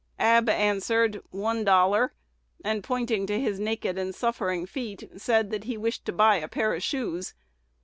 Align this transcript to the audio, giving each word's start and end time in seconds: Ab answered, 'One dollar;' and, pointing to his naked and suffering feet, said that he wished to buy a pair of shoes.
Ab 0.17 0.49
answered, 0.49 1.21
'One 1.29 1.63
dollar;' 1.63 2.11
and, 2.65 2.83
pointing 2.83 3.27
to 3.27 3.39
his 3.39 3.59
naked 3.59 3.99
and 3.99 4.15
suffering 4.15 4.65
feet, 4.65 5.07
said 5.17 5.51
that 5.51 5.65
he 5.65 5.77
wished 5.77 6.05
to 6.05 6.11
buy 6.11 6.37
a 6.37 6.47
pair 6.47 6.73
of 6.73 6.81
shoes. 6.81 7.35